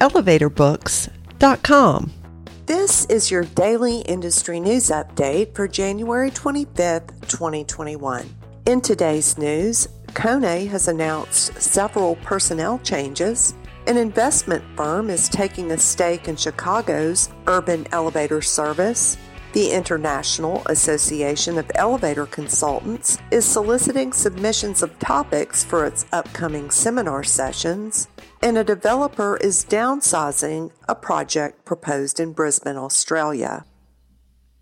elevatorbooks.com. 0.00 2.12
This 2.66 3.06
is 3.06 3.30
your 3.30 3.44
daily 3.44 4.00
industry 4.00 4.58
news 4.58 4.90
update 4.90 5.54
for 5.54 5.68
January 5.68 6.30
25th, 6.30 7.28
2021. 7.28 8.28
In 8.66 8.80
today's 8.80 9.38
news, 9.38 9.86
Kone 10.08 10.68
has 10.68 10.88
announced 10.88 11.62
several 11.62 12.16
personnel 12.16 12.80
changes. 12.80 13.54
An 13.86 13.96
investment 13.96 14.64
firm 14.76 15.10
is 15.10 15.28
taking 15.28 15.70
a 15.70 15.78
stake 15.78 16.26
in 16.26 16.34
Chicago's 16.34 17.30
urban 17.46 17.86
elevator 17.92 18.42
service. 18.42 19.16
The 19.56 19.72
International 19.72 20.60
Association 20.66 21.56
of 21.56 21.70
Elevator 21.76 22.26
Consultants 22.26 23.16
is 23.30 23.46
soliciting 23.46 24.12
submissions 24.12 24.82
of 24.82 24.98
topics 24.98 25.64
for 25.64 25.86
its 25.86 26.04
upcoming 26.12 26.70
seminar 26.70 27.24
sessions 27.24 28.08
and 28.42 28.58
a 28.58 28.64
developer 28.64 29.38
is 29.38 29.64
downsizing 29.64 30.72
a 30.90 30.94
project 30.94 31.64
proposed 31.64 32.20
in 32.20 32.34
Brisbane, 32.34 32.76
Australia. 32.76 33.64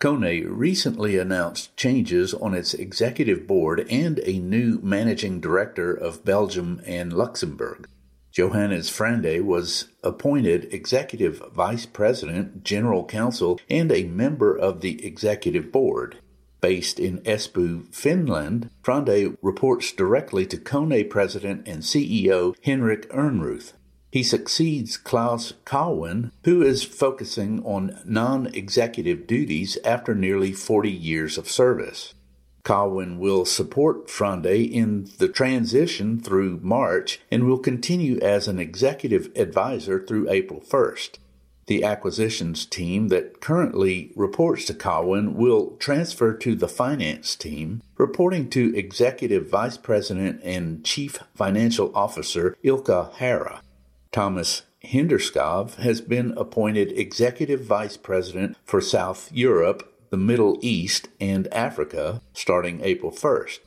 Kone 0.00 0.44
recently 0.48 1.16
announced 1.16 1.76
changes 1.76 2.34
on 2.34 2.52
its 2.52 2.74
executive 2.74 3.46
board 3.46 3.86
and 3.88 4.18
a 4.24 4.40
new 4.40 4.80
managing 4.82 5.38
director 5.38 5.94
of 5.94 6.24
Belgium 6.24 6.82
and 6.84 7.12
Luxembourg. 7.12 7.86
Johannes 8.30 8.88
Frände 8.90 9.42
was 9.42 9.88
appointed 10.04 10.72
executive 10.72 11.42
vice 11.52 11.86
president, 11.86 12.62
general 12.62 13.04
counsel, 13.04 13.60
and 13.68 13.90
a 13.90 14.04
member 14.04 14.56
of 14.56 14.80
the 14.80 15.04
executive 15.04 15.72
board. 15.72 16.18
Based 16.60 17.00
in 17.00 17.20
Espoo, 17.22 17.92
Finland, 17.92 18.70
Frände 18.84 19.36
reports 19.42 19.92
directly 19.92 20.46
to 20.46 20.58
Kone 20.58 21.08
president 21.08 21.66
and 21.66 21.82
CEO 21.82 22.54
Henrik 22.62 23.10
Ehrnrooth. 23.10 23.72
He 24.12 24.22
succeeds 24.22 24.96
Klaus 24.96 25.54
Cawén, 25.64 26.32
who 26.44 26.62
is 26.62 26.82
focusing 26.82 27.62
on 27.64 27.98
non 28.04 28.46
executive 28.48 29.26
duties 29.26 29.78
after 29.84 30.14
nearly 30.14 30.52
40 30.52 30.90
years 30.90 31.38
of 31.38 31.48
service. 31.48 32.14
Cawén 32.64 33.18
will 33.18 33.44
support 33.44 34.08
Frände 34.08 34.70
in 34.70 35.10
the 35.18 35.28
transition 35.28 36.20
through 36.20 36.60
March 36.62 37.20
and 37.30 37.44
will 37.44 37.58
continue 37.58 38.18
as 38.20 38.48
an 38.48 38.58
executive 38.58 39.30
advisor 39.36 40.04
through 40.04 40.30
April 40.30 40.60
1st. 40.60 41.18
The 41.66 41.84
acquisitions 41.84 42.66
team 42.66 43.08
that 43.08 43.40
currently 43.40 44.12
reports 44.16 44.64
to 44.66 44.74
Cawén 44.74 45.34
will 45.34 45.76
transfer 45.76 46.32
to 46.34 46.56
the 46.56 46.66
finance 46.66 47.36
team, 47.36 47.80
reporting 47.96 48.50
to 48.50 48.76
Executive 48.76 49.48
Vice 49.48 49.76
President 49.76 50.40
and 50.42 50.84
Chief 50.84 51.20
Financial 51.34 51.92
Officer 51.94 52.56
Ilkka 52.64 53.12
Hara. 53.14 53.62
Thomas 54.10 54.62
Hinnerskov 54.84 55.76
has 55.76 56.00
been 56.00 56.32
appointed 56.36 56.98
Executive 56.98 57.62
Vice 57.62 57.96
President 57.96 58.56
for 58.64 58.80
South 58.80 59.30
Europe, 59.32 59.86
the 60.10 60.16
Middle 60.16 60.58
East, 60.60 61.08
and 61.20 61.52
Africa 61.52 62.20
starting 62.32 62.80
April 62.82 63.12
1st. 63.12 63.60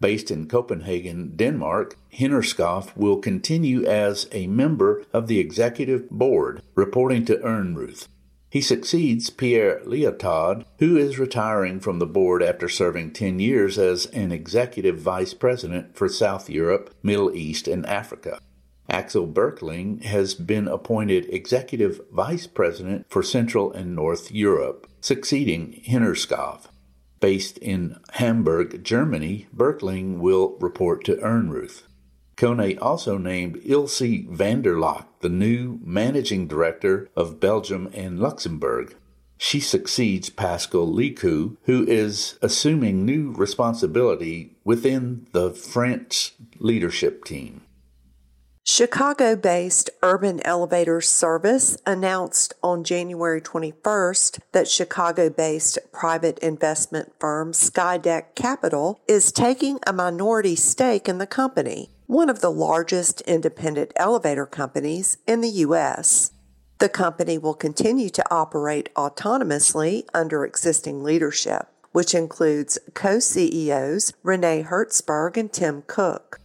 Based 0.00 0.30
in 0.30 0.48
Copenhagen, 0.48 1.36
Denmark, 1.36 1.94
Hinnerskov 2.12 2.96
will 2.96 3.18
continue 3.18 3.84
as 3.84 4.26
a 4.32 4.46
member 4.46 5.04
of 5.12 5.26
the 5.26 5.38
executive 5.38 6.08
board, 6.10 6.62
reporting 6.74 7.26
to 7.26 7.36
Ehrnrooth. 7.36 8.08
He 8.50 8.62
succeeds 8.62 9.30
Pierre 9.30 9.80
Liautaud, 9.84 10.64
who 10.78 10.96
is 10.96 11.18
retiring 11.18 11.78
from 11.78 12.00
the 12.00 12.06
board 12.06 12.42
after 12.42 12.68
serving 12.68 13.12
10 13.12 13.38
years 13.38 13.78
as 13.78 14.06
an 14.06 14.32
executive 14.32 14.98
vice 14.98 15.34
president 15.34 15.96
for 15.96 16.08
South 16.08 16.50
Europe, 16.50 16.92
Middle 17.02 17.32
East, 17.32 17.68
and 17.68 17.86
Africa. 17.86 18.40
Axel 18.90 19.28
Berkling 19.28 20.02
has 20.02 20.34
been 20.34 20.66
appointed 20.66 21.32
executive 21.32 22.00
vice 22.10 22.48
president 22.48 23.06
for 23.08 23.22
Central 23.22 23.72
and 23.72 23.94
North 23.94 24.32
Europe, 24.32 24.88
succeeding 25.00 25.80
Hinnerskov. 25.86 26.66
Based 27.20 27.56
in 27.58 28.00
Hamburg, 28.14 28.82
Germany, 28.82 29.46
Berkling 29.56 30.18
will 30.18 30.56
report 30.58 31.04
to 31.04 31.14
Ehrnrooth. 31.16 31.82
Kone 32.36 32.78
also 32.80 33.16
named 33.16 33.60
Ilse 33.64 34.26
Vanderlocht 34.26 35.06
the 35.20 35.28
new 35.28 35.78
managing 35.84 36.48
director 36.48 37.08
of 37.14 37.38
Belgium 37.38 37.88
and 37.94 38.18
Luxembourg. 38.18 38.96
She 39.38 39.60
succeeds 39.60 40.30
Pascal 40.30 40.86
Lekeu, 40.86 41.56
who 41.62 41.86
is 41.86 42.38
assuming 42.42 43.04
new 43.04 43.32
responsibility 43.32 44.56
within 44.64 45.28
the 45.32 45.52
French 45.52 46.34
leadership 46.58 47.24
team. 47.24 47.62
Chicago 48.72 49.34
based 49.34 49.90
Urban 50.00 50.40
Elevator 50.44 51.00
Service 51.00 51.76
announced 51.84 52.54
on 52.62 52.84
January 52.84 53.40
21st 53.40 54.38
that 54.52 54.68
Chicago 54.68 55.28
based 55.28 55.80
private 55.90 56.38
investment 56.38 57.12
firm 57.18 57.50
Skydeck 57.50 58.36
Capital 58.36 59.00
is 59.08 59.32
taking 59.32 59.80
a 59.88 59.92
minority 59.92 60.54
stake 60.54 61.08
in 61.08 61.18
the 61.18 61.26
company, 61.26 61.90
one 62.06 62.30
of 62.30 62.40
the 62.40 62.50
largest 62.52 63.22
independent 63.22 63.92
elevator 63.96 64.46
companies 64.46 65.18
in 65.26 65.40
the 65.40 65.64
U.S. 65.66 66.30
The 66.78 66.88
company 66.88 67.38
will 67.38 67.54
continue 67.54 68.08
to 68.10 68.32
operate 68.32 68.94
autonomously 68.94 70.04
under 70.14 70.44
existing 70.44 71.02
leadership, 71.02 71.66
which 71.90 72.14
includes 72.14 72.78
co 72.94 73.18
CEOs 73.18 74.12
Renee 74.22 74.62
Hertzberg 74.62 75.36
and 75.36 75.52
Tim 75.52 75.82
Cook. 75.88 76.39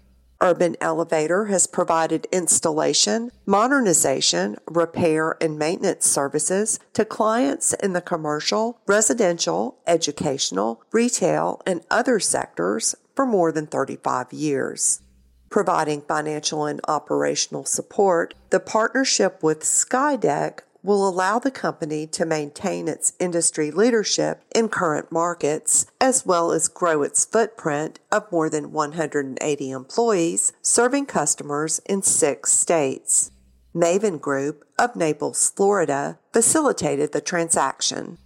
Urban 0.46 0.76
Elevator 0.80 1.46
has 1.46 1.66
provided 1.66 2.28
installation, 2.32 3.32
modernization, 3.48 4.56
repair, 4.68 5.36
and 5.42 5.58
maintenance 5.58 6.06
services 6.06 6.80
to 6.94 7.04
clients 7.04 7.74
in 7.74 7.94
the 7.94 8.02
commercial, 8.02 8.80
residential, 8.86 9.80
educational, 9.88 10.84
retail, 10.92 11.64
and 11.66 11.82
other 11.90 12.20
sectors 12.20 12.94
for 13.16 13.26
more 13.26 13.52
than 13.52 13.66
35 13.66 14.32
years. 14.34 15.02
Providing 15.50 16.02
financial 16.02 16.68
and 16.68 16.80
operational 16.88 17.66
support, 17.66 18.36
the 18.52 18.60
partnership 18.60 19.42
with 19.42 19.62
Skydeck 19.62 20.60
will 20.86 21.08
allow 21.08 21.40
the 21.40 21.52
company 21.52 22.06
to 22.08 22.26
maintain 22.26 22.88
its 22.88 23.14
industry 23.20 23.72
leadership 23.72 24.44
in 24.54 24.70
current 24.70 25.12
markets, 25.12 25.88
as 26.00 26.26
well 26.26 26.52
as 26.52 26.68
grow 26.68 27.02
its 27.02 27.26
footprint 27.26 28.00
of 28.12 28.32
more 28.32 28.50
than 28.50 28.72
180 28.72 29.72
employees 29.72 30.54
serving 30.62 31.06
customers 31.08 31.80
in 31.88 32.02
six 32.02 32.54
states. 32.54 33.32
Maven 33.76 34.22
Group 34.22 34.64
of 34.80 34.96
Naples, 34.96 35.52
Florida, 35.54 36.20
facilitated 36.32 37.12
the 37.12 37.20
transaction. 37.20 38.18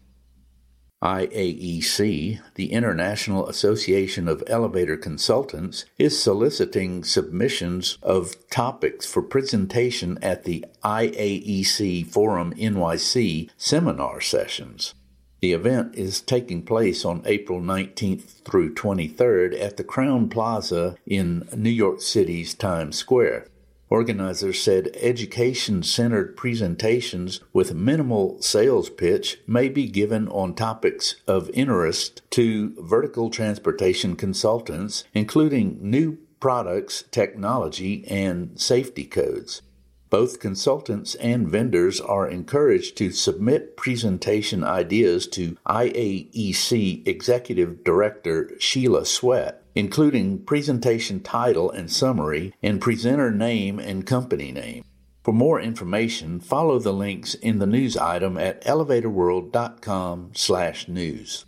IAEC, 1.01 2.41
the 2.55 2.71
International 2.73 3.47
Association 3.47 4.27
of 4.27 4.43
Elevator 4.47 4.97
Consultants, 4.97 5.85
is 5.97 6.21
soliciting 6.21 7.05
submissions 7.05 7.97
of 8.03 8.35
topics 8.49 9.05
for 9.05 9.21
presentation 9.21 10.19
at 10.21 10.43
the 10.43 10.65
IAEC 10.83 12.05
Forum 12.05 12.53
NYC 12.53 13.49
seminar 13.55 14.19
sessions. 14.19 14.93
The 15.39 15.53
event 15.53 15.95
is 15.95 16.19
taking 16.19 16.63
place 16.63 17.05
on 17.05 17.23
April 17.25 17.61
19th 17.61 18.43
through 18.43 18.75
23rd 18.75 19.57
at 19.61 19.77
the 19.77 19.85
Crowne 19.85 20.29
Plaza 20.29 20.97
in 21.05 21.47
New 21.55 21.69
York 21.69 22.01
City's 22.01 22.53
Times 22.53 22.97
Square. 22.97 23.47
Organizers 23.89 24.61
said 24.61 24.91
education 24.95 25.81
centered 25.81 26.37
presentations 26.37 27.39
with 27.51 27.73
minimal 27.73 28.39
sales 28.41 28.89
pitch 28.89 29.39
may 29.47 29.67
be 29.67 29.87
given 29.87 30.27
on 30.27 30.53
topics 30.53 31.15
of 31.27 31.49
interest 31.55 32.21
to 32.31 32.75
vertical 32.79 33.31
transportation 33.31 34.15
consultants, 34.15 35.05
including 35.13 35.79
new 35.81 36.19
products, 36.39 37.03
technology, 37.09 38.05
and 38.07 38.59
safety 38.61 39.05
codes. 39.05 39.63
Both 40.09 40.39
consultants 40.39 41.13
and 41.15 41.47
vendors 41.47 42.01
are 42.01 42.27
encouraged 42.27 42.97
to 42.97 43.11
submit 43.11 43.77
presentation 43.77 44.63
ideas 44.63 45.27
to 45.27 45.55
IAEC 45.67 47.07
Executive 47.07 47.83
Director 47.83 48.49
Sheila 48.59 49.05
Sweat, 49.05 49.61
including 49.75 50.45
presentation 50.45 51.19
title 51.19 51.69
and 51.69 51.91
summary 51.91 52.55
and 52.63 52.81
presenter 52.81 53.29
name 53.29 53.77
and 53.77 54.07
company 54.07 54.51
name. 54.51 54.83
For 55.23 55.31
more 55.31 55.61
information, 55.61 56.39
follow 56.39 56.79
the 56.79 56.93
links 56.93 57.35
in 57.35 57.59
the 57.59 57.67
news 57.67 57.95
item 57.95 58.35
at 58.37 58.65
elevatorworld.com/news. 58.65 61.45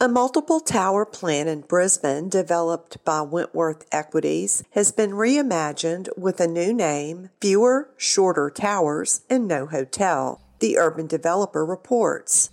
A 0.00 0.06
multiple 0.06 0.60
tower 0.60 1.04
plan 1.04 1.48
in 1.48 1.62
Brisbane 1.62 2.28
developed 2.28 3.04
by 3.04 3.20
Wentworth 3.20 3.84
Equities 3.90 4.62
has 4.70 4.92
been 4.92 5.10
reimagined 5.10 6.08
with 6.16 6.38
a 6.38 6.46
new 6.46 6.72
name, 6.72 7.30
fewer, 7.40 7.90
shorter 7.96 8.48
towers, 8.48 9.22
and 9.28 9.48
no 9.48 9.66
hotel, 9.66 10.40
the 10.60 10.78
urban 10.78 11.08
developer 11.08 11.66
reports. 11.66 12.50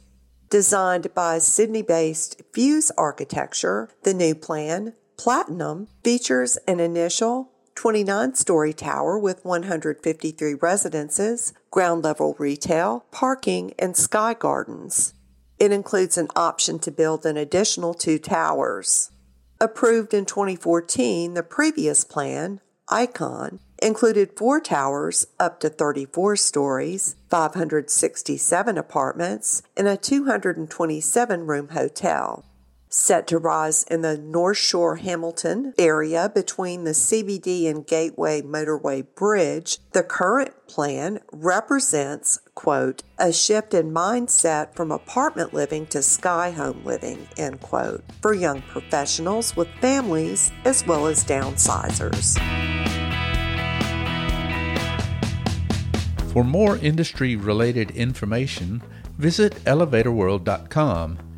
Designed 0.49 1.13
by 1.13 1.37
Sydney 1.37 1.83
based 1.83 2.41
Fuse 2.51 2.89
Architecture, 2.97 3.89
the 4.01 4.15
new 4.15 4.33
plan, 4.33 4.93
Platinum, 5.15 5.87
features 6.03 6.57
an 6.67 6.79
initial 6.79 7.51
29 7.75 8.33
story 8.33 8.73
tower 8.73 9.19
with 9.19 9.45
153 9.45 10.55
residences, 10.55 11.53
ground 11.69 12.03
level 12.03 12.35
retail, 12.39 13.05
parking, 13.11 13.75
and 13.77 13.95
sky 13.95 14.33
gardens. 14.33 15.13
It 15.57 15.71
includes 15.71 16.17
an 16.17 16.27
option 16.35 16.79
to 16.79 16.91
build 16.91 17.25
an 17.25 17.37
additional 17.37 17.93
two 17.93 18.19
towers. 18.19 19.11
Approved 19.61 20.13
in 20.13 20.25
2014, 20.25 21.33
the 21.33 21.43
previous 21.43 22.03
plan, 22.03 22.59
Icon, 22.89 23.59
included 23.81 24.37
four 24.37 24.59
towers 24.59 25.27
up 25.39 25.59
to 25.61 25.69
34 25.69 26.35
stories, 26.35 27.15
567 27.29 28.77
apartments, 28.77 29.63
and 29.77 29.87
a 29.87 29.97
227 29.97 31.47
room 31.47 31.69
hotel 31.69 32.45
set 32.89 33.27
to 33.27 33.37
rise 33.37 33.83
in 33.83 34.01
the 34.01 34.17
North 34.17 34.57
Shore 34.57 34.97
Hamilton 34.97 35.73
area 35.77 36.31
between 36.33 36.83
the 36.83 36.91
CBD 36.91 37.69
and 37.69 37.85
Gateway 37.85 38.41
Motorway 38.41 39.05
Bridge, 39.15 39.79
the 39.91 40.03
current 40.03 40.67
plan 40.67 41.19
represents, 41.31 42.39
quote, 42.53 43.03
a 43.17 43.31
shift 43.33 43.73
in 43.73 43.91
mindset 43.91 44.75
from 44.75 44.91
apartment 44.91 45.53
living 45.53 45.85
to 45.87 46.01
sky 46.01 46.51
home 46.51 46.83
living, 46.85 47.27
end 47.37 47.61
quote, 47.61 48.03
for 48.21 48.33
young 48.33 48.61
professionals 48.61 49.55
with 49.55 49.67
families 49.81 50.51
as 50.63 50.85
well 50.85 51.07
as 51.07 51.23
downsizers. 51.23 52.39
For 56.31 56.43
more 56.43 56.77
industry 56.77 57.37
related 57.37 57.91
information, 57.91 58.81
visit 59.17 59.53
elevatorworld.com 59.63 61.24